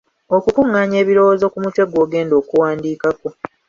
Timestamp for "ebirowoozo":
1.03-1.45